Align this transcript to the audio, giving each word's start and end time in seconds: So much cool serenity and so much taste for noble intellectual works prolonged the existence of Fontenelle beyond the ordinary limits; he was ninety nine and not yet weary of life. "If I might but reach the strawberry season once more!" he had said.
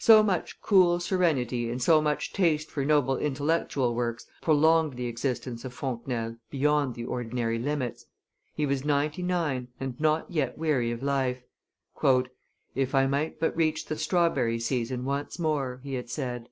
So 0.00 0.24
much 0.24 0.60
cool 0.60 0.98
serenity 0.98 1.70
and 1.70 1.80
so 1.80 2.02
much 2.02 2.32
taste 2.32 2.68
for 2.68 2.84
noble 2.84 3.16
intellectual 3.16 3.94
works 3.94 4.26
prolonged 4.42 4.94
the 4.94 5.06
existence 5.06 5.64
of 5.64 5.72
Fontenelle 5.72 6.38
beyond 6.50 6.96
the 6.96 7.04
ordinary 7.04 7.56
limits; 7.56 8.06
he 8.54 8.66
was 8.66 8.84
ninety 8.84 9.22
nine 9.22 9.68
and 9.78 10.00
not 10.00 10.28
yet 10.32 10.58
weary 10.58 10.90
of 10.90 11.00
life. 11.00 11.44
"If 12.74 12.92
I 12.92 13.06
might 13.06 13.38
but 13.38 13.56
reach 13.56 13.86
the 13.86 13.94
strawberry 13.96 14.58
season 14.58 15.04
once 15.04 15.38
more!" 15.38 15.78
he 15.84 15.94
had 15.94 16.10
said. 16.10 16.48